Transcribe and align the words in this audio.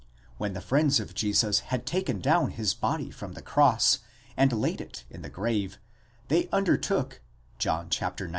When 0.39 0.53
the 0.53 0.61
friends 0.61 0.99
of 0.99 1.13
Jesus 1.13 1.59
had 1.59 1.85
taken 1.85 2.21
down 2.21 2.49
his 2.49 2.73
body 2.73 3.11
from 3.11 3.33
the 3.33 3.41
cross, 3.43 3.99
and 4.35 4.51
laid 4.51 4.81
it 4.81 5.05
in 5.11 5.21
the 5.21 5.29
grave, 5.29 5.77
they 6.27 6.49
undertook 6.51 7.21
(John 7.59 7.87
xix. 7.91 8.23